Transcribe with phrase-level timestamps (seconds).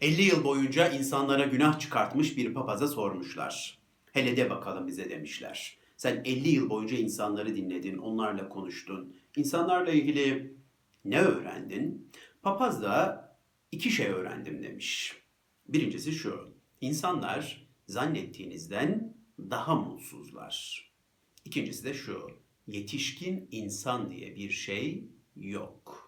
[0.00, 3.78] 50 yıl boyunca insanlara günah çıkartmış bir papaza sormuşlar.
[4.12, 5.78] Hele de bakalım bize demişler.
[5.96, 9.16] Sen 50 yıl boyunca insanları dinledin, onlarla konuştun.
[9.36, 10.54] İnsanlarla ilgili
[11.04, 12.10] ne öğrendin?
[12.42, 13.24] Papaz da
[13.72, 15.16] iki şey öğrendim demiş.
[15.68, 16.54] Birincisi şu.
[16.80, 20.90] İnsanlar zannettiğinizden daha mutsuzlar.
[21.44, 22.30] İkincisi de şu.
[22.66, 25.04] Yetişkin insan diye bir şey
[25.36, 25.99] yok.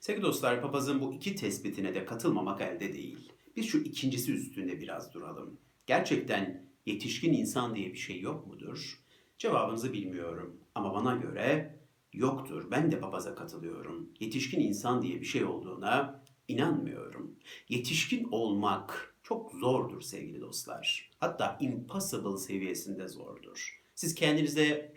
[0.00, 3.32] Sevgili dostlar, papazın bu iki tespitine de katılmamak elde değil.
[3.56, 5.58] Biz şu ikincisi üstünde biraz duralım.
[5.86, 9.00] Gerçekten yetişkin insan diye bir şey yok mudur?
[9.38, 11.78] Cevabınızı bilmiyorum ama bana göre
[12.12, 12.70] yoktur.
[12.70, 14.08] Ben de papaza katılıyorum.
[14.20, 17.36] Yetişkin insan diye bir şey olduğuna inanmıyorum.
[17.68, 21.10] Yetişkin olmak çok zordur sevgili dostlar.
[21.18, 23.82] Hatta impossible seviyesinde zordur.
[23.94, 24.94] Siz kendinize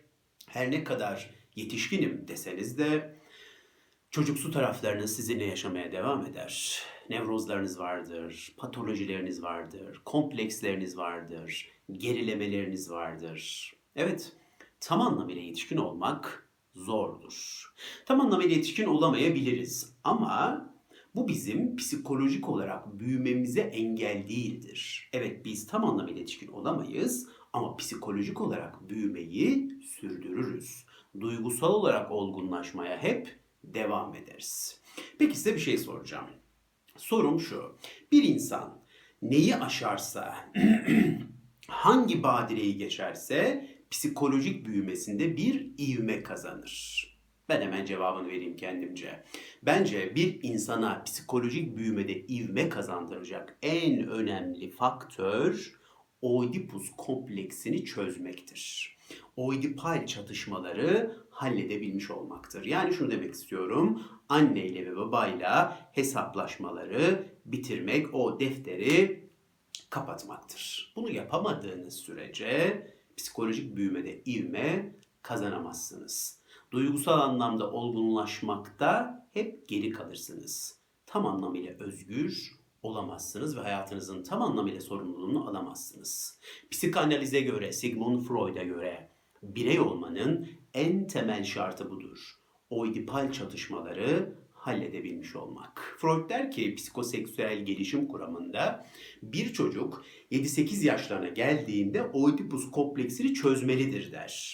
[0.47, 3.16] her ne kadar yetişkinim deseniz de
[4.17, 6.81] çocuksu taraflarınız sizinle yaşamaya devam eder.
[7.09, 13.73] Nevrozlarınız vardır, patolojileriniz vardır, kompleksleriniz vardır, gerilemeleriniz vardır.
[13.95, 14.33] Evet,
[14.79, 17.65] tam anlamıyla yetişkin olmak zordur.
[18.05, 20.65] Tam anlamıyla yetişkin olamayabiliriz ama
[21.15, 25.09] bu bizim psikolojik olarak büyümemize engel değildir.
[25.13, 30.85] Evet biz tam anlamıyla yetişkin olamayız ama psikolojik olarak büyümeyi sürdürürüz.
[31.19, 34.81] Duygusal olarak olgunlaşmaya hep devam ederiz.
[35.19, 36.27] Peki size bir şey soracağım.
[36.97, 37.77] Sorum şu.
[38.11, 38.81] Bir insan
[39.21, 40.35] neyi aşarsa,
[41.67, 47.03] hangi badireyi geçerse psikolojik büyümesinde bir ivme kazanır.
[47.49, 49.23] Ben hemen cevabını vereyim kendimce.
[49.63, 55.77] Bence bir insana psikolojik büyümede ivme kazandıracak en önemli faktör
[56.21, 58.97] Oedipus kompleksini çözmektir.
[59.35, 62.65] Oedipal çatışmaları halledebilmiş olmaktır.
[62.65, 64.03] Yani şunu demek istiyorum.
[64.29, 69.23] Anneyle ve babayla hesaplaşmaları bitirmek, o defteri
[69.89, 70.93] kapatmaktır.
[70.95, 76.39] Bunu yapamadığınız sürece psikolojik büyümede ivme kazanamazsınız.
[76.71, 80.79] Duygusal anlamda olgunlaşmakta hep geri kalırsınız.
[81.05, 86.39] Tam anlamıyla özgür olamazsınız ve hayatınızın tam anlamıyla sorumluluğunu alamazsınız.
[86.71, 92.37] Psikanalize göre, Sigmund Freud'a göre birey olmanın en temel şartı budur.
[92.69, 95.97] Oidipal çatışmaları halledebilmiş olmak.
[95.97, 98.85] Freud der ki psikoseksüel gelişim kuramında
[99.21, 104.53] bir çocuk 7-8 yaşlarına geldiğinde Oedipus kompleksini çözmelidir der.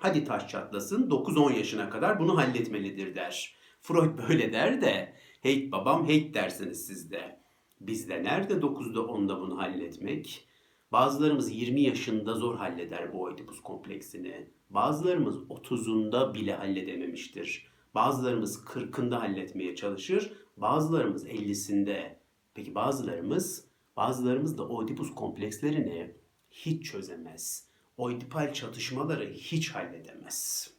[0.00, 3.56] Hadi taş çatlasın 9-10 yaşına kadar bunu halletmelidir der.
[3.80, 7.40] Freud böyle der de hey babam hey dersiniz siz de.
[7.80, 10.48] Bizde nerede 9'da 10'da bunu halletmek?
[10.92, 14.55] Bazılarımız 20 yaşında zor halleder bu Oedipus kompleksini.
[14.70, 17.66] Bazılarımız 30'unda bile halledememiştir.
[17.94, 20.32] Bazılarımız 40'ında halletmeye çalışır.
[20.56, 22.16] Bazılarımız 50'sinde.
[22.54, 23.64] Peki bazılarımız,
[23.96, 26.14] bazılarımız da Oedipus komplekslerini
[26.50, 27.66] hiç çözemez.
[27.96, 30.70] Oedipal çatışmaları hiç halledemez.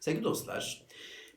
[0.00, 0.86] Sevgili dostlar,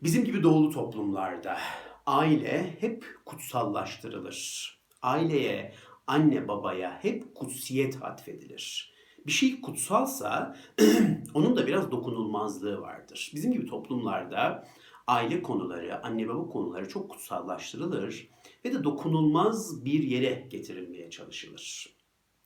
[0.03, 1.57] bizim gibi doğulu toplumlarda
[2.05, 4.71] aile hep kutsallaştırılır.
[5.01, 5.73] Aileye,
[6.07, 8.93] anne babaya hep kutsiyet atfedilir.
[9.27, 10.57] Bir şey kutsalsa
[11.33, 13.31] onun da biraz dokunulmazlığı vardır.
[13.35, 14.67] Bizim gibi toplumlarda
[15.07, 18.29] aile konuları, anne baba konuları çok kutsallaştırılır
[18.65, 21.95] ve de dokunulmaz bir yere getirilmeye çalışılır.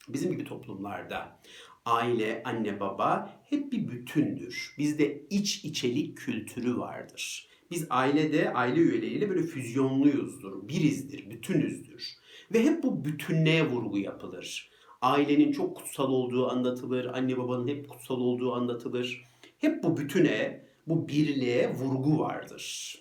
[0.09, 1.40] Bizim gibi toplumlarda
[1.85, 4.75] aile, anne, baba hep bir bütündür.
[4.78, 7.47] Bizde iç içelik kültürü vardır.
[7.72, 12.14] Biz ailede aile üyeleriyle böyle füzyonluyuzdur, birizdir, bütünüzdür.
[12.53, 14.69] Ve hep bu bütünlüğe vurgu yapılır.
[15.05, 19.23] Ailenin çok kutsal olduğu anlatılır, anne babanın hep kutsal olduğu anlatılır.
[19.57, 22.95] Hep bu bütüne, bu birliğe vurgu vardır.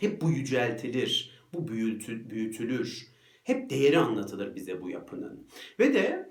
[0.00, 3.06] Hep bu yüceltilir, bu büyütü, büyütülür.
[3.44, 5.46] Hep değeri anlatılır bize bu yapının.
[5.78, 6.30] Ve de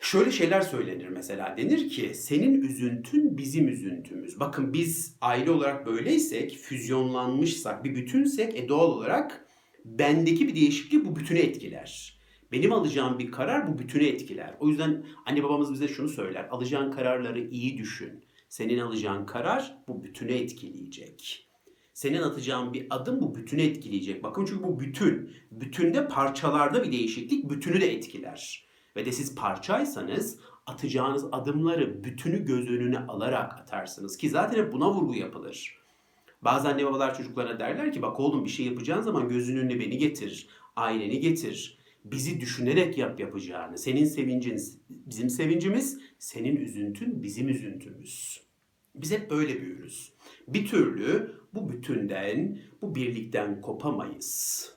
[0.00, 4.40] Şöyle şeyler söylenir mesela denir ki senin üzüntün bizim üzüntümüz.
[4.40, 9.46] Bakın biz aile olarak böyleysek, füzyonlanmışsak, bir bütünsek e doğal olarak
[9.84, 12.15] bendeki bir değişiklik bu bütünü etkiler.
[12.52, 14.54] Benim alacağım bir karar bu bütünü etkiler.
[14.60, 16.48] O yüzden anne babamız bize şunu söyler.
[16.50, 18.24] Alacağın kararları iyi düşün.
[18.48, 21.48] Senin alacağın karar bu bütünü etkileyecek.
[21.92, 24.22] Senin atacağın bir adım bu bütünü etkileyecek.
[24.22, 25.32] Bakın çünkü bu bütün.
[25.50, 28.66] Bütünde parçalarda bir değişiklik bütünü de etkiler
[28.96, 34.90] ve de siz parçaysanız atacağınız adımları bütünü göz önüne alarak atarsınız ki zaten hep buna
[34.90, 35.78] vurgu yapılır.
[36.42, 39.98] Bazı anne babalar çocuklarına derler ki bak oğlum bir şey yapacağın zaman gözünün önüne beni
[39.98, 41.78] getir, aileni getir.
[42.10, 43.78] Bizi düşünerek yap yapacağını.
[43.78, 44.60] Senin sevincin
[44.90, 48.40] bizim sevincimiz, senin üzüntün bizim üzüntümüz.
[48.94, 50.12] Biz hep böyle büyürüz.
[50.48, 54.72] Bir türlü bu bütünden, bu birlikten kopamayız.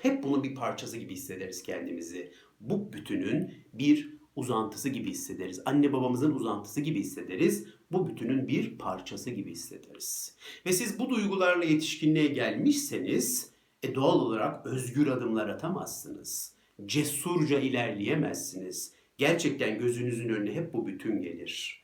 [0.00, 2.32] Hep bunun bir parçası gibi hissederiz kendimizi.
[2.60, 5.60] Bu bütünün bir uzantısı gibi hissederiz.
[5.64, 7.66] Anne babamızın uzantısı gibi hissederiz.
[7.92, 10.36] Bu bütünün bir parçası gibi hissederiz.
[10.66, 13.51] Ve siz bu duygularla yetişkinliğe gelmişseniz
[13.82, 16.54] e doğal olarak özgür adımlar atamazsınız.
[16.86, 18.92] Cesurca ilerleyemezsiniz.
[19.18, 21.82] Gerçekten gözünüzün önüne hep bu bütün gelir.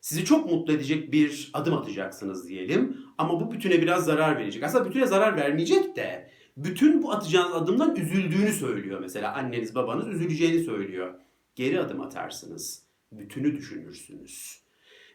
[0.00, 4.62] Sizi çok mutlu edecek bir adım atacaksınız diyelim ama bu bütüne biraz zarar verecek.
[4.62, 9.34] Aslında bütüne zarar vermeyecek de bütün bu atacağınız adımdan üzüldüğünü söylüyor mesela.
[9.34, 11.14] Anneniz babanız üzüleceğini söylüyor.
[11.54, 12.82] Geri adım atarsınız.
[13.12, 14.62] Bütünü düşünürsünüz.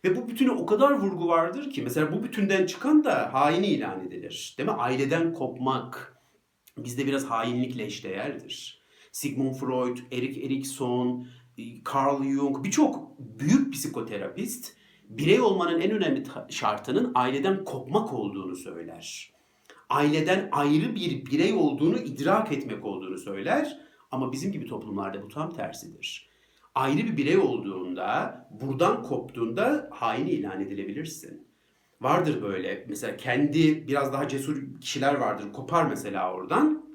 [0.05, 4.07] Ve bu bütüne o kadar vurgu vardır ki mesela bu bütünden çıkan da haini ilan
[4.07, 4.55] edilir.
[4.57, 4.75] Değil mi?
[4.75, 6.16] Aileden kopmak
[6.77, 8.83] bizde biraz hainlikle eşdeğerdir.
[9.11, 11.27] Sigmund Freud, Erik Erikson,
[11.93, 14.77] Carl Jung birçok büyük psikoterapist
[15.09, 19.33] birey olmanın en önemli şartının aileden kopmak olduğunu söyler.
[19.89, 23.79] Aileden ayrı bir birey olduğunu idrak etmek olduğunu söyler.
[24.11, 26.29] Ama bizim gibi toplumlarda bu tam tersidir.
[26.75, 31.46] Ayrı bir birey olduğunda, buradan koptuğunda haini ilan edilebilirsin.
[32.01, 35.53] Vardır böyle mesela kendi biraz daha cesur kişiler vardır.
[35.53, 36.87] Kopar mesela oradan.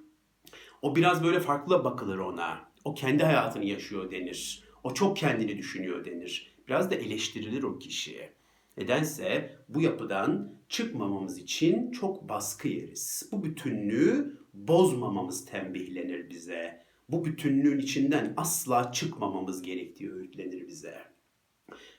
[0.82, 2.72] O biraz böyle farklı bakılır ona.
[2.84, 4.64] O kendi hayatını yaşıyor denir.
[4.84, 6.54] O çok kendini düşünüyor denir.
[6.68, 8.32] Biraz da eleştirilir o kişi.
[8.76, 13.28] Nedense bu yapıdan çıkmamamız için çok baskı yeriz.
[13.32, 16.84] Bu bütünlüğü bozmamamız tembihlenir bize.
[17.08, 21.11] Bu bütünlüğün içinden asla çıkmamamız gerektiği öğütlenir bize.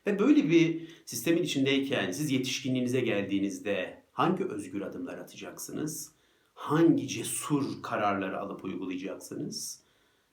[0.07, 6.11] Ve böyle bir sistemin içindeyken siz yetişkinliğinize geldiğinizde hangi özgür adımlar atacaksınız?
[6.53, 9.83] Hangi cesur kararları alıp uygulayacaksınız?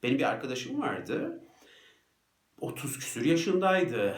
[0.02, 1.44] Benim bir arkadaşım vardı.
[2.60, 4.16] 30 küsür yaşındaydı.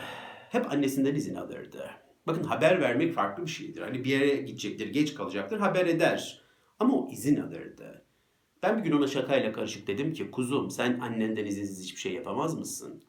[0.50, 1.90] Hep annesinden izin alırdı.
[2.26, 3.82] Bakın haber vermek farklı bir şeydir.
[3.82, 6.44] Hani bir yere gidecektir, geç kalacaktır, haber eder.
[6.78, 8.04] Ama o izin alırdı.
[8.62, 12.58] Ben bir gün ona şakayla karışık dedim ki kuzum sen annenden izinsiz hiçbir şey yapamaz
[12.58, 13.04] mısın?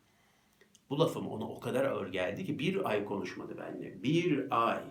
[0.93, 4.03] Bu lafım ona o kadar ağır geldi ki bir ay konuşmadı benimle.
[4.03, 4.83] Bir ay.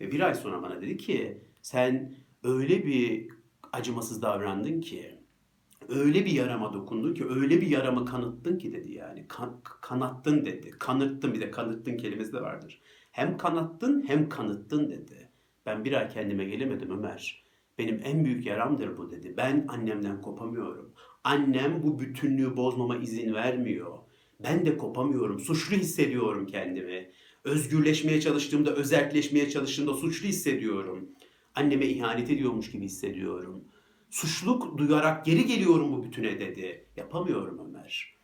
[0.00, 2.14] Ve bir ay sonra bana dedi ki sen
[2.44, 3.28] öyle bir
[3.72, 5.18] acımasız davrandın ki
[5.88, 9.28] öyle bir yarama dokundun ki öyle bir yaramı kanıttın ki dedi yani.
[9.28, 10.70] Kan- kanattın dedi.
[10.70, 12.80] Kanıttın bir de kanıttın kelimesi de vardır.
[13.10, 15.28] Hem kanattın hem kanıttın dedi.
[15.66, 17.44] Ben bir ay kendime gelemedim Ömer.
[17.78, 19.34] Benim en büyük yaramdır bu dedi.
[19.36, 20.92] Ben annemden kopamıyorum.
[21.24, 23.98] Annem bu bütünlüğü bozmama izin vermiyor.
[24.42, 25.40] Ben de kopamıyorum.
[25.40, 27.10] Suçlu hissediyorum kendimi.
[27.44, 31.08] Özgürleşmeye çalıştığımda, özelleşmeye çalıştığımda suçlu hissediyorum.
[31.54, 33.64] Anneme ihanet ediyormuş gibi hissediyorum.
[34.10, 36.86] Suçluluk duyarak geri geliyorum bu bütüne dedi.
[36.96, 38.14] Yapamıyorum Ömer.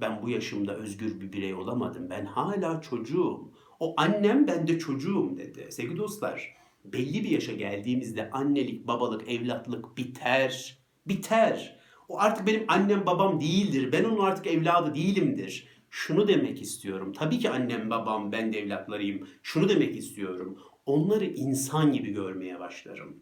[0.00, 2.10] Ben bu yaşımda özgür bir birey olamadım.
[2.10, 3.50] Ben hala çocuğum.
[3.80, 5.66] O annem ben de çocuğum dedi.
[5.70, 10.78] Sevgili dostlar, belli bir yaşa geldiğimizde annelik, babalık, evlatlık biter.
[11.06, 11.78] Biter.
[12.08, 13.92] O artık benim annem babam değildir.
[13.92, 15.68] Ben onun artık evladı değilimdir.
[15.90, 17.12] Şunu demek istiyorum.
[17.12, 19.28] Tabii ki annem babam ben de evlatlarıyım.
[19.42, 20.58] Şunu demek istiyorum.
[20.86, 23.16] Onları insan gibi görmeye başlarım.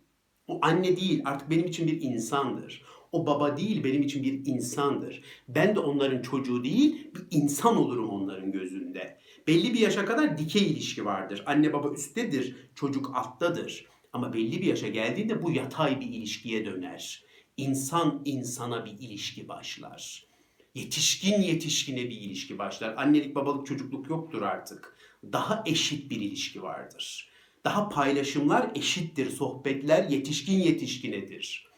[0.46, 2.82] O anne değil artık benim için bir insandır.
[3.12, 5.22] O baba değil benim için bir insandır.
[5.48, 9.18] Ben de onların çocuğu değil bir insan olurum onların gözünde.
[9.46, 11.42] Belli bir yaşa kadar dikey ilişki vardır.
[11.46, 13.86] Anne baba üsttedir, çocuk alttadır.
[14.12, 17.24] Ama belli bir yaşa geldiğinde bu yatay bir ilişkiye döner.
[17.56, 20.26] İnsan insana bir ilişki başlar.
[20.74, 22.94] Yetişkin yetişkine bir ilişki başlar.
[22.96, 24.96] Annelik babalık çocukluk yoktur artık.
[25.32, 27.28] Daha eşit bir ilişki vardır.
[27.64, 29.30] Daha paylaşımlar eşittir.
[29.30, 31.68] Sohbetler yetişkin yetişkinedir.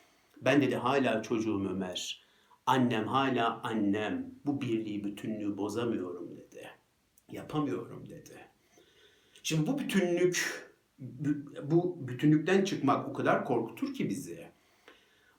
[0.43, 2.27] Ben dedi hala çocuğum Ömer.
[2.67, 4.35] Annem hala annem.
[4.47, 6.71] Bu birliği bütünlüğü bozamıyorum dedi.
[7.33, 8.49] Yapamıyorum dedi.
[9.43, 10.67] Şimdi bu bütünlük
[11.63, 14.56] bu bütünlükten çıkmak o kadar korkutur ki bizi.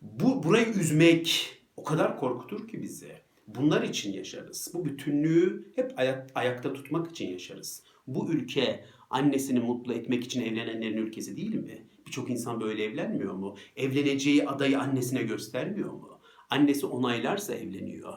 [0.02, 3.12] Bu burayı üzmek o kadar korkutur ki bizi.
[3.48, 4.72] Bunlar için yaşarız.
[4.74, 7.84] Bu bütünlüğü hep ayak, ayakta tutmak için yaşarız.
[8.08, 11.86] Bu ülke annesini mutlu etmek için evlenenlerin ülkesi değil mi?
[12.08, 13.56] Birçok insan böyle evlenmiyor mu?
[13.76, 16.20] Evleneceği adayı annesine göstermiyor mu?
[16.50, 18.14] Annesi onaylarsa evleniyor.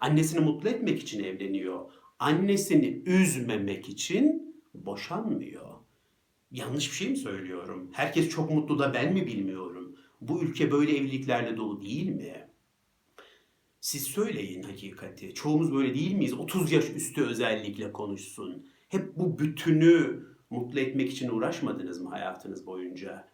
[0.00, 1.92] Annesini mutlu etmek için evleniyor.
[2.18, 5.68] Annesini üzmemek için boşanmıyor.
[6.50, 7.90] Yanlış bir şey mi söylüyorum?
[7.92, 9.87] Herkes çok mutlu da ben mi bilmiyorum?
[10.20, 12.48] Bu ülke böyle evliliklerle dolu değil mi?
[13.80, 15.34] Siz söyleyin hakikati.
[15.34, 16.32] Çoğumuz böyle değil miyiz?
[16.32, 18.66] 30 yaş üstü özellikle konuşsun.
[18.88, 23.28] Hep bu bütünü mutlu etmek için uğraşmadınız mı hayatınız boyunca?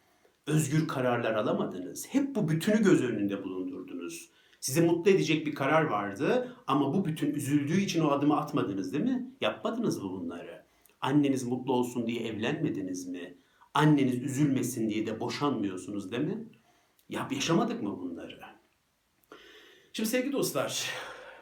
[0.46, 2.06] Özgür kararlar alamadınız.
[2.08, 4.30] Hep bu bütünü göz önünde bulundurdunuz.
[4.60, 9.04] Sizi mutlu edecek bir karar vardı ama bu bütün üzüldüğü için o adımı atmadınız değil
[9.04, 9.30] mi?
[9.40, 10.64] Yapmadınız mı bunları?
[11.00, 13.34] Anneniz mutlu olsun diye evlenmediniz mi?
[13.74, 16.44] Anneniz üzülmesin diye de boşanmıyorsunuz değil mi?
[17.08, 18.40] Ya yaşamadık mı bunları?
[19.92, 20.90] Şimdi sevgili dostlar,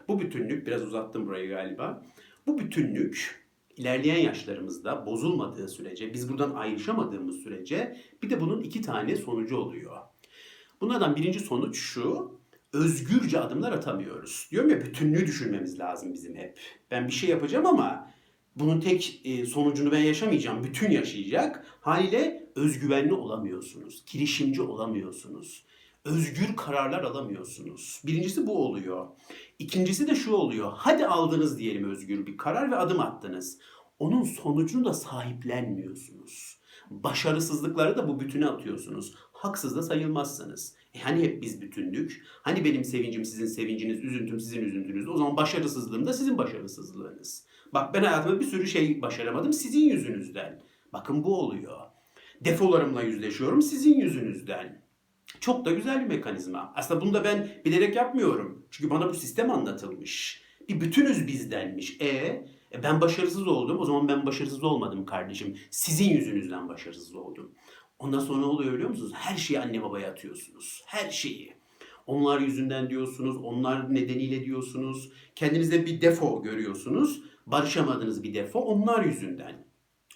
[0.09, 2.07] bu bütünlük, biraz uzattım burayı galiba.
[2.47, 3.45] Bu bütünlük
[3.77, 9.97] ilerleyen yaşlarımızda bozulmadığı sürece, biz buradan ayrışamadığımız sürece bir de bunun iki tane sonucu oluyor.
[10.81, 12.41] Bunlardan birinci sonuç şu,
[12.73, 14.49] özgürce adımlar atamıyoruz.
[14.51, 16.59] Diyorum ya bütünlüğü düşünmemiz lazım bizim hep.
[16.91, 18.11] Ben bir şey yapacağım ama
[18.57, 20.65] bunun tek e, sonucunu ben yaşamayacağım.
[20.65, 21.67] Bütün yaşayacak.
[21.81, 24.05] Haliyle özgüvenli olamıyorsunuz.
[24.13, 25.65] Girişimci olamıyorsunuz.
[26.05, 28.03] Özgür kararlar alamıyorsunuz.
[28.07, 29.07] Birincisi bu oluyor.
[29.59, 30.73] İkincisi de şu oluyor.
[30.77, 33.59] Hadi aldınız diyelim özgür bir karar ve adım attınız.
[33.99, 36.59] Onun sonucunu da sahiplenmiyorsunuz.
[36.91, 39.15] Başarısızlıkları da bu bütüne atıyorsunuz.
[39.33, 40.75] Haksız da sayılmazsınız.
[40.95, 42.23] E hani hep biz bütündük?
[42.43, 45.09] Hani benim sevincim sizin sevinciniz, üzüntüm sizin üzüntünüz.
[45.09, 47.47] O zaman başarısızlığım da sizin başarısızlığınız.
[47.75, 50.61] Bak ben hayatımda bir sürü şey başaramadım sizin yüzünüzden.
[50.93, 51.81] Bakın bu oluyor.
[52.41, 54.83] Defolarımla yüzleşiyorum sizin yüzünüzden.
[55.41, 56.73] Çok da güzel bir mekanizma.
[56.77, 58.67] Aslında bunu da ben bilerek yapmıyorum.
[58.71, 60.43] Çünkü bana bu sistem anlatılmış.
[60.69, 62.01] Bir bütünüz bizdenmiş.
[62.01, 62.07] E,
[62.73, 63.79] e ben başarısız oldum.
[63.79, 65.57] O zaman ben başarısız olmadım kardeşim.
[65.71, 67.53] Sizin yüzünüzden başarısız oldum.
[67.99, 69.13] Ondan sonra ne oluyor biliyor musunuz?
[69.15, 70.83] Her şeyi anne babaya atıyorsunuz.
[70.87, 71.62] Her şeyi.
[72.07, 75.13] Onlar yüzünden diyorsunuz, onlar nedeniyle diyorsunuz.
[75.35, 77.23] Kendinizde bir defo görüyorsunuz.
[77.47, 79.67] Barışamadığınız bir defo onlar yüzünden.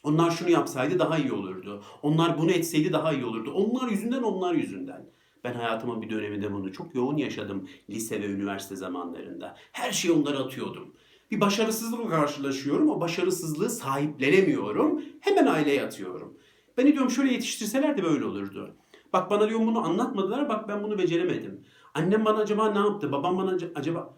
[0.03, 1.83] Onlar şunu yapsaydı daha iyi olurdu.
[2.03, 3.53] Onlar bunu etseydi daha iyi olurdu.
[3.53, 5.07] Onlar yüzünden, onlar yüzünden.
[5.45, 9.57] Ben hayatımın bir döneminde bunu çok yoğun yaşadım lise ve üniversite zamanlarında.
[9.73, 10.95] Her şeyi onlara atıyordum.
[11.31, 12.91] Bir başarısızlıkla karşılaşıyorum.
[12.91, 15.03] O başarısızlığı sahiplenemiyorum.
[15.21, 16.39] Hemen aileye atıyorum.
[16.79, 18.77] Beni diyorum şöyle yetiştirseler de böyle olurdu.
[19.13, 20.49] Bak bana diyorum bunu anlatmadılar.
[20.49, 21.61] Bak ben bunu beceremedim.
[21.97, 23.13] Annem bana acaba ne yaptı?
[23.13, 24.17] Babam bana acaba...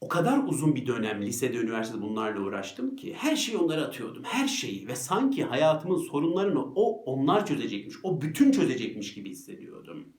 [0.00, 4.24] O kadar uzun bir dönem lisede, üniversitede bunlarla uğraştım ki her şeyi onlara atıyordum.
[4.24, 10.12] Her şeyi ve sanki hayatımın sorunlarını o onlar çözecekmiş, o bütün çözecekmiş gibi hissediyordum.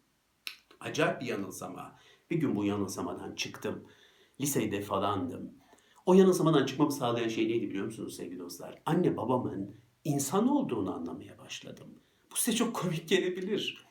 [0.80, 1.96] Acayip bir yanılsama.
[2.32, 3.84] Bir gün bu yanılsamadan çıktım.
[4.42, 5.52] Lisede falandım.
[6.06, 8.82] O yanılsamadan çıkmamı sağlayan şey neydi biliyor musunuz sevgili dostlar?
[8.86, 11.88] Anne babamın insan olduğunu anlamaya başladım.
[12.32, 13.86] Bu size çok komik gelebilir.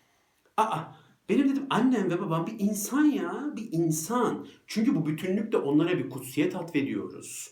[0.57, 0.83] Aa,
[1.29, 4.47] benim dedim annem ve babam bir insan ya, bir insan.
[4.67, 7.51] Çünkü bu bütünlükte onlara bir kutsiyet atfediyoruz.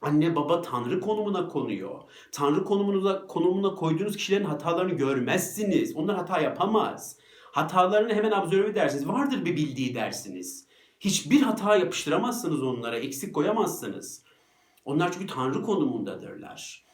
[0.00, 2.00] Anne baba tanrı konumuna konuyor.
[2.32, 5.96] Tanrı konumuna, konumuna koyduğunuz kişilerin hatalarını görmezsiniz.
[5.96, 7.16] Onlar hata yapamaz.
[7.52, 9.08] Hatalarını hemen absorbe edersiniz.
[9.08, 10.66] Vardır bir bildiği dersiniz.
[11.00, 14.22] Hiçbir hata yapıştıramazsınız onlara, eksik koyamazsınız.
[14.84, 16.84] Onlar çünkü tanrı konumundadırlar.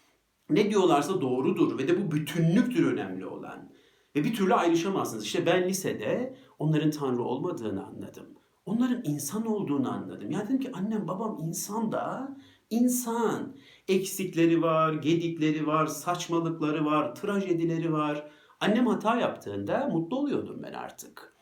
[0.50, 3.73] Ne diyorlarsa doğrudur ve de bu bütünlüktür önemli olan.
[4.16, 5.24] Ve bir türlü ayrışamazsınız.
[5.24, 8.26] İşte ben lisede onların Tanrı olmadığını anladım.
[8.66, 10.30] Onların insan olduğunu anladım.
[10.30, 12.36] Ya dedim ki annem babam insan da
[12.70, 13.56] insan.
[13.88, 18.30] Eksikleri var, gedikleri var, saçmalıkları var, trajedileri var.
[18.60, 21.34] Annem hata yaptığında mutlu oluyordum ben artık.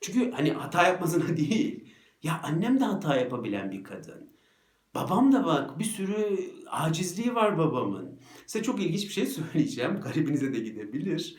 [0.00, 1.92] Çünkü hani hata yapmasına değil.
[2.22, 4.32] Ya annem de hata yapabilen bir kadın.
[4.94, 8.20] Babam da bak bir sürü acizliği var babamın.
[8.46, 10.00] Size çok ilginç bir şey söyleyeceğim.
[10.00, 11.36] Garibinize de gidebilir.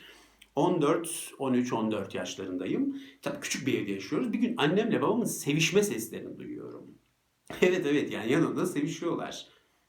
[0.56, 2.96] 14, 13, 14 yaşlarındayım.
[3.22, 4.32] Tabii küçük bir evde yaşıyoruz.
[4.32, 6.94] Bir gün annemle babamın sevişme seslerini duyuyorum.
[7.62, 9.46] Evet evet yani yanında sevişiyorlar.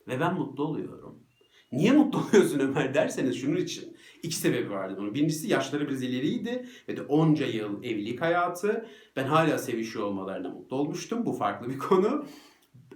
[0.07, 1.23] Ve ben mutlu oluyorum.
[1.71, 3.97] Niye mutlu oluyorsun Ömer derseniz şunun için.
[4.23, 5.13] İki sebebi vardı bunun.
[5.13, 8.85] Birincisi yaşları biraz ileriydi ve de onca yıl evlilik hayatı.
[9.15, 11.25] Ben hala sevişiyor olmalarına mutlu olmuştum.
[11.25, 12.25] Bu farklı bir konu.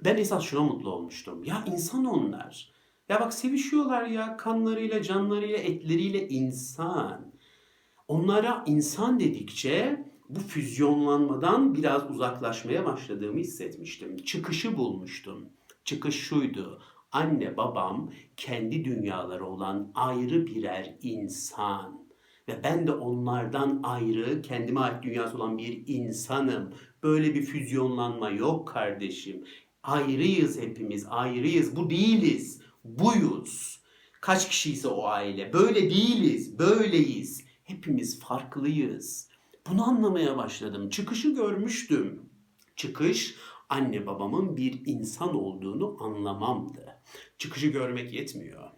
[0.06, 1.44] Ben esas şuna mutlu olmuştum.
[1.44, 2.72] Ya insan onlar.
[3.10, 7.29] Ya bak sevişiyorlar ya kanlarıyla, canlarıyla, etleriyle insan.
[8.10, 14.18] Onlara insan dedikçe bu füzyonlanmadan biraz uzaklaşmaya başladığımı hissetmiştim.
[14.18, 15.50] Çıkışı bulmuştum.
[15.84, 16.82] Çıkış şuydu.
[17.12, 22.08] Anne babam kendi dünyaları olan ayrı birer insan.
[22.48, 26.74] Ve ben de onlardan ayrı, kendime ait dünyası olan bir insanım.
[27.04, 29.44] Böyle bir füzyonlanma yok kardeşim.
[29.84, 31.76] Ayrıyız hepimiz, ayrıyız.
[31.76, 33.82] Bu değiliz, buyuz.
[34.22, 35.54] Kaç kişiyse o aile.
[35.54, 37.49] Böyle değiliz, böyleyiz.
[37.70, 39.30] Hepimiz farklıyız.
[39.70, 40.90] Bunu anlamaya başladım.
[40.90, 42.30] Çıkışı görmüştüm.
[42.76, 43.36] Çıkış
[43.70, 47.02] anne babamın bir insan olduğunu anlamamdı.
[47.38, 48.70] Çıkışı görmek yetmiyor.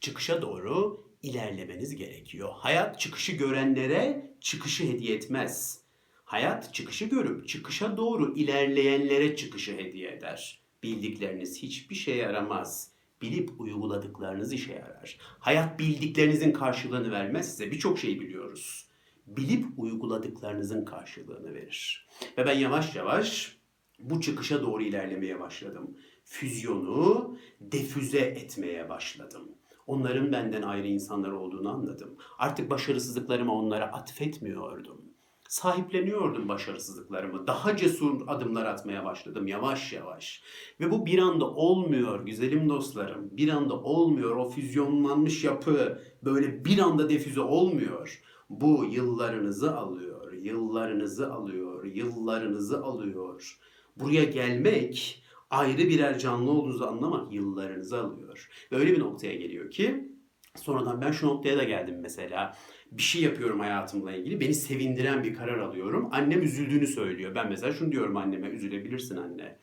[0.00, 2.48] Çıkışa doğru ilerlemeniz gerekiyor.
[2.52, 5.80] Hayat çıkışı görenlere çıkışı hediye etmez.
[6.24, 10.62] Hayat çıkışı görüp çıkışa doğru ilerleyenlere çıkışı hediye eder.
[10.82, 12.92] Bildikleriniz hiçbir şeye yaramaz.
[13.22, 15.18] Bilip uyguladıklarınız işe yarar.
[15.20, 17.70] Hayat bildiklerinizin karşılığını vermez size.
[17.70, 18.86] Birçok şey biliyoruz.
[19.26, 22.08] Bilip uyguladıklarınızın karşılığını verir.
[22.38, 23.56] Ve ben yavaş yavaş
[23.98, 25.96] bu çıkışa doğru ilerlemeye başladım.
[26.24, 29.48] Füzyonu defüze etmeye başladım.
[29.86, 32.16] Onların benden ayrı insanlar olduğunu anladım.
[32.38, 34.99] Artık başarısızlıklarımı onlara atfetmiyordum.
[35.50, 37.46] Sahipleniyordum başarısızlıklarımı.
[37.46, 40.42] Daha cesur adımlar atmaya başladım yavaş yavaş.
[40.80, 43.28] Ve bu bir anda olmuyor güzelim dostlarım.
[43.36, 44.36] Bir anda olmuyor.
[44.36, 48.22] O füzyonlanmış yapı böyle bir anda defüze olmuyor.
[48.50, 53.58] Bu yıllarınızı alıyor, yıllarınızı alıyor, yıllarınızı alıyor.
[53.96, 58.48] Buraya gelmek, ayrı birer canlı olduğunuzu anlamak yıllarınızı alıyor.
[58.72, 60.10] Ve öyle bir noktaya geliyor ki
[60.56, 62.56] sonradan ben şu noktaya da geldim mesela.
[62.92, 64.40] Bir şey yapıyorum hayatımla ilgili.
[64.40, 66.08] Beni sevindiren bir karar alıyorum.
[66.12, 67.34] Annem üzüldüğünü söylüyor.
[67.34, 68.48] Ben mesela şunu diyorum anneme.
[68.48, 69.58] Üzülebilirsin anne.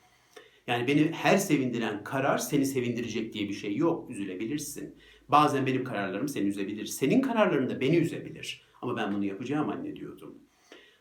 [0.67, 4.09] Yani beni her sevindiren karar seni sevindirecek diye bir şey yok.
[4.09, 4.95] Üzülebilirsin.
[5.29, 6.85] Bazen benim kararlarım seni üzebilir.
[6.85, 8.67] Senin kararların da beni üzebilir.
[8.81, 10.35] Ama ben bunu yapacağım anne diyordum.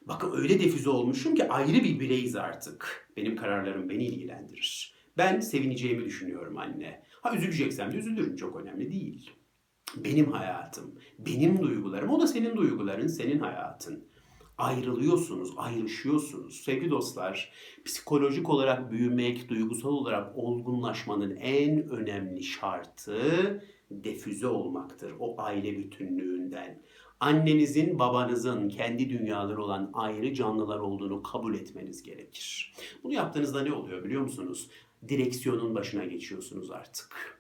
[0.03, 3.09] Bakın öyle defüze olmuşum ki ayrı bir bireyiz artık.
[3.17, 4.95] Benim kararlarım beni ilgilendirir.
[5.19, 7.03] Ben sevineceğimi düşünüyorum anne.
[7.21, 9.31] Ha üzüleceksem de üzülürüm çok önemli değil.
[10.05, 14.05] Benim hayatım, benim duygularım, o da senin duyguların, senin hayatın.
[14.59, 16.61] Ayrılıyorsunuz, ayrışıyorsunuz.
[16.61, 17.53] Sevgili dostlar,
[17.85, 23.21] psikolojik olarak büyümek, duygusal olarak olgunlaşmanın en önemli şartı
[23.91, 25.13] defüze olmaktır.
[25.21, 26.83] O aile bütünlüğünden.
[27.21, 32.75] Annenizin, babanızın kendi dünyaları olan ayrı canlılar olduğunu kabul etmeniz gerekir.
[33.05, 34.71] Bunu yaptığınızda ne oluyor biliyor musunuz?
[35.09, 37.36] Direksiyonun başına geçiyorsunuz artık.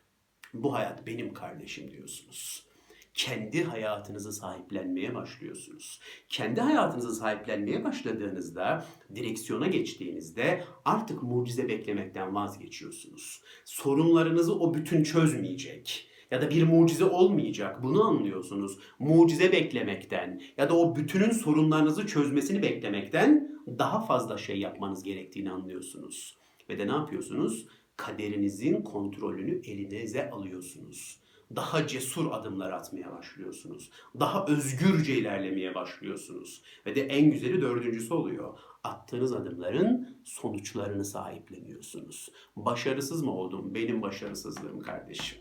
[0.62, 2.66] Bu hayat benim kardeşim diyorsunuz.
[3.14, 6.00] Kendi hayatınızı sahiplenmeye başlıyorsunuz.
[6.28, 8.84] Kendi hayatınızı sahiplenmeye başladığınızda,
[9.14, 13.42] direksiyona geçtiğinizde artık mucize beklemekten vazgeçiyorsunuz.
[13.64, 17.82] Sorunlarınızı o bütün çözmeyecek ya da bir mucize olmayacak.
[17.82, 18.78] Bunu anlıyorsunuz.
[18.98, 26.36] Mucize beklemekten ya da o bütünün sorunlarınızı çözmesini beklemekten daha fazla şey yapmanız gerektiğini anlıyorsunuz.
[26.68, 27.66] Ve de ne yapıyorsunuz?
[27.96, 31.20] Kaderinizin kontrolünü elinize alıyorsunuz.
[31.56, 33.90] Daha cesur adımlar atmaya başlıyorsunuz.
[34.20, 36.62] Daha özgürce ilerlemeye başlıyorsunuz.
[36.86, 38.58] Ve de en güzeli dördüncüsü oluyor.
[38.84, 42.28] Attığınız adımların sonuçlarını sahipleniyorsunuz.
[42.56, 43.74] Başarısız mı oldum?
[43.74, 45.38] Benim başarısızlığım kardeşim.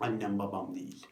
[0.00, 1.06] Annem babam değil.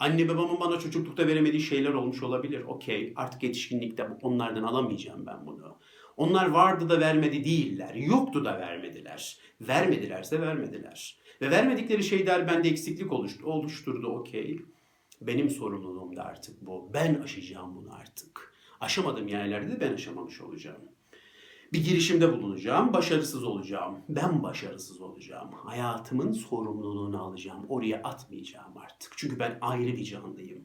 [0.00, 2.60] Anne babamın bana çocuklukta veremediği şeyler olmuş olabilir.
[2.60, 5.76] Okey artık yetişkinlikte onlardan alamayacağım ben bunu.
[6.20, 7.94] Onlar vardı da vermedi değiller.
[7.94, 9.38] Yoktu da vermediler.
[9.60, 11.18] Vermedilerse vermediler.
[11.40, 14.60] Ve vermedikleri şeyler bende eksiklik oluştu, oluşturdu okey.
[15.20, 16.90] Benim sorumluluğum da artık bu.
[16.94, 18.54] Ben aşacağım bunu artık.
[18.80, 20.82] Aşamadığım yerlerde de ben aşamamış olacağım.
[21.72, 23.98] Bir girişimde bulunacağım, başarısız olacağım.
[24.08, 25.50] Ben başarısız olacağım.
[25.52, 27.66] Hayatımın sorumluluğunu alacağım.
[27.68, 29.12] Oraya atmayacağım artık.
[29.16, 30.64] Çünkü ben ayrı bir canlıyım.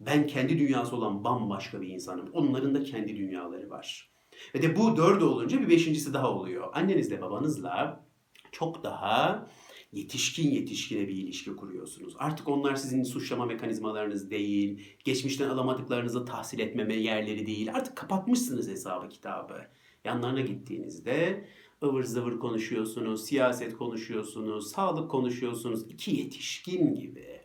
[0.00, 2.30] Ben kendi dünyası olan bambaşka bir insanım.
[2.32, 4.17] Onların da kendi dünyaları var.
[4.54, 6.68] Ve de bu dördü olunca bir beşincisi daha oluyor.
[6.72, 8.04] Annenizle babanızla
[8.52, 9.48] çok daha
[9.92, 12.14] yetişkin yetişkine bir ilişki kuruyorsunuz.
[12.18, 17.74] Artık onlar sizin suçlama mekanizmalarınız değil, geçmişten alamadıklarınızı tahsil etmeme yerleri değil.
[17.74, 19.60] Artık kapatmışsınız hesabı kitabı.
[20.04, 21.44] Yanlarına gittiğinizde
[21.82, 25.90] ıvır zıvır konuşuyorsunuz, siyaset konuşuyorsunuz, sağlık konuşuyorsunuz.
[25.90, 27.40] İki yetişkin gibi.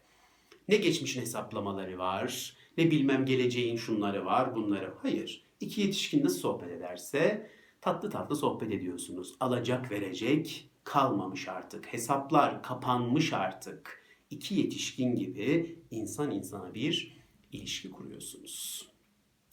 [0.68, 4.94] Ne geçmişin hesaplamaları var, ne bilmem geleceğin şunları var, bunları.
[5.02, 5.43] Hayır.
[5.60, 7.50] İki yetişkin nasıl sohbet ederse
[7.82, 9.36] tatlı tatlı sohbet ediyorsunuz.
[9.40, 11.94] Alacak verecek kalmamış artık.
[11.94, 14.04] Hesaplar kapanmış artık.
[14.30, 17.18] İki yetişkin gibi insan insana bir
[17.52, 18.88] ilişki kuruyorsunuz.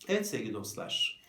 [0.09, 1.25] Evet sevgili dostlar.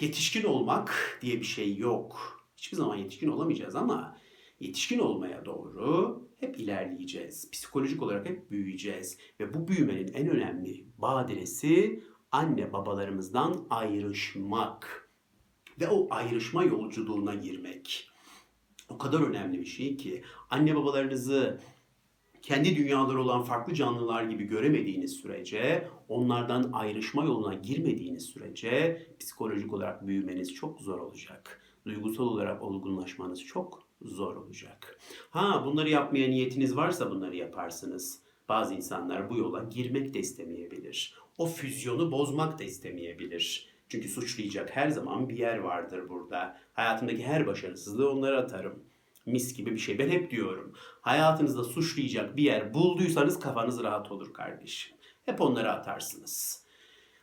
[0.00, 2.40] Yetişkin olmak diye bir şey yok.
[2.56, 4.18] Hiçbir zaman yetişkin olamayacağız ama
[4.60, 7.50] yetişkin olmaya doğru hep ilerleyeceğiz.
[7.50, 9.18] Psikolojik olarak hep büyüyeceğiz.
[9.40, 12.02] Ve bu büyümenin en önemli badiresi
[12.34, 15.10] anne babalarımızdan ayrışmak.
[15.80, 18.08] Ve o ayrışma yolculuğuna girmek.
[18.88, 21.60] O kadar önemli bir şey ki anne babalarınızı
[22.42, 30.06] kendi dünyaları olan farklı canlılar gibi göremediğiniz sürece, onlardan ayrışma yoluna girmediğiniz sürece psikolojik olarak
[30.06, 31.62] büyümeniz çok zor olacak.
[31.86, 34.98] Duygusal olarak olgunlaşmanız çok zor olacak.
[35.30, 38.22] Ha bunları yapmaya niyetiniz varsa bunları yaparsınız.
[38.48, 41.23] Bazı insanlar bu yola girmek de istemeyebilir.
[41.38, 43.68] O füzyonu bozmak da istemeyebilir.
[43.88, 46.58] Çünkü suçlayacak her zaman bir yer vardır burada.
[46.72, 48.84] Hayatımdaki her başarısızlığı onlara atarım.
[49.26, 49.98] Mis gibi bir şey.
[49.98, 50.72] Ben hep diyorum.
[51.00, 54.96] Hayatınızda suçlayacak bir yer bulduysanız kafanız rahat olur kardeşim.
[55.26, 56.64] Hep onlara atarsınız.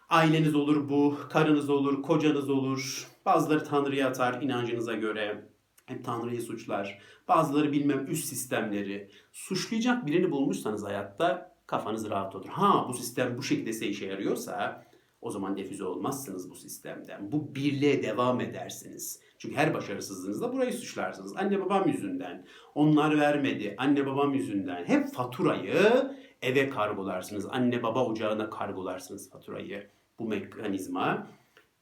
[0.09, 3.07] Aileniz olur bu, karınız olur, kocanız olur.
[3.25, 5.49] Bazıları Tanrı'ya atar inancınıza göre.
[5.85, 6.99] Hep Tanrı'yı suçlar.
[7.27, 9.11] Bazıları bilmem üst sistemleri.
[9.31, 12.47] Suçlayacak birini bulmuşsanız hayatta kafanız rahat olur.
[12.47, 14.85] Ha bu sistem bu şekilde işe yarıyorsa
[15.21, 17.31] o zaman defüze olmazsınız bu sistemden.
[17.31, 19.19] Bu birliğe devam edersiniz.
[19.37, 21.35] Çünkü her başarısızlığınızda burayı suçlarsınız.
[21.37, 22.45] Anne babam yüzünden.
[22.75, 23.75] Onlar vermedi.
[23.77, 24.85] Anne babam yüzünden.
[24.85, 27.45] Hep faturayı eve kargolarsınız.
[27.45, 29.87] Anne baba ocağına kargolarsınız faturayı.
[30.19, 31.27] Bu mekanizma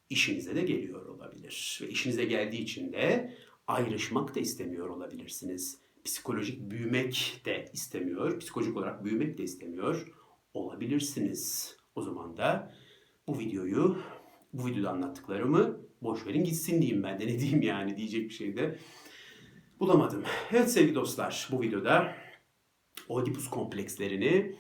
[0.10, 1.80] işinize de geliyor olabilir.
[1.82, 3.34] Ve işinize geldiği için de
[3.68, 5.82] ayrışmak da istemiyor olabilirsiniz.
[6.06, 10.08] Psikolojik büyümek de istemiyor, psikolojik olarak büyümek de istemiyor
[10.54, 11.76] olabilirsiniz.
[11.96, 12.74] O zaman da
[13.28, 13.98] bu videoyu,
[14.54, 18.58] bu videoda anlattıklarımı boş verin gitsin diyeyim ben de ne diyeyim yani diyecek bir şey
[18.58, 18.80] de
[19.80, 20.24] bulamadım.
[20.52, 22.16] Evet sevgili dostlar bu videoda
[23.10, 24.56] Oedipus komplekslerini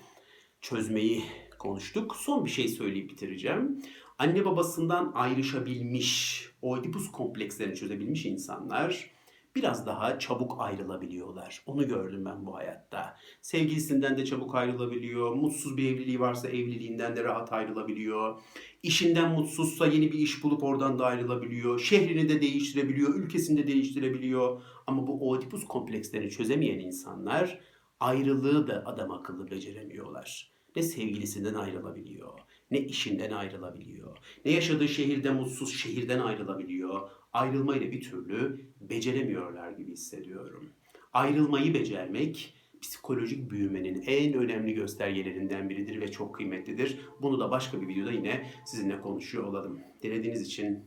[0.61, 1.23] çözmeyi
[1.59, 2.15] konuştuk.
[2.15, 3.81] Son bir şey söyleyip bitireceğim.
[4.17, 9.11] Anne babasından ayrışabilmiş, Oedipus komplekslerini çözebilmiş insanlar
[9.59, 11.63] biraz daha çabuk ayrılabiliyorlar.
[11.65, 13.15] Onu gördüm ben bu hayatta.
[13.41, 15.35] Sevgilisinden de çabuk ayrılabiliyor.
[15.35, 18.41] Mutsuz bir evliliği varsa evliliğinden de rahat ayrılabiliyor.
[18.83, 21.79] İşinden mutsuzsa yeni bir iş bulup oradan da ayrılabiliyor.
[21.79, 24.61] Şehrini de değiştirebiliyor, ülkesini de değiştirebiliyor.
[24.87, 27.59] Ama bu Oedipus komplekslerini çözemeyen insanlar
[27.99, 30.51] ayrılığı da adam akıllı beceremiyorlar.
[30.75, 32.39] Ne sevgilisinden ayrılabiliyor,
[32.71, 37.09] ne işinden ayrılabiliyor, ne yaşadığı şehirde mutsuz şehirden ayrılabiliyor.
[37.33, 40.69] Ayrılmayı da bir türlü beceremiyorlar gibi hissediyorum.
[41.13, 46.99] Ayrılmayı becermek psikolojik büyümenin en önemli göstergelerinden biridir ve çok kıymetlidir.
[47.21, 49.81] Bunu da başka bir videoda yine sizinle konuşuyor olalım.
[50.03, 50.83] Dinlediğiniz için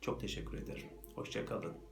[0.00, 0.88] çok teşekkür ederim.
[1.14, 1.85] Hoşçakalın.